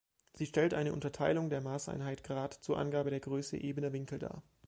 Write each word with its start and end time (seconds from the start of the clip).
Sie 0.33 0.47
stellt 0.47 0.73
eine 0.73 0.93
Unterteilung 0.93 1.51
der 1.51 1.61
Maßeinheit 1.61 2.23
Grad 2.23 2.55
zur 2.55 2.79
Angabe 2.79 3.11
der 3.11 3.19
Größe 3.19 3.55
ebener 3.55 3.93
Winkel 3.93 4.17
dar. 4.17 4.41